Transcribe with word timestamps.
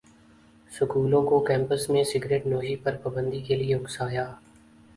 سکولوں 0.71 1.21
کو 1.23 1.39
کیمپس 1.45 1.89
میں 1.89 2.03
سگرٹنوشی 2.13 2.75
پر 2.83 2.95
پابندی 3.03 3.41
کے 3.41 3.55
لیے 3.55 3.75
اکسایا 3.75 4.25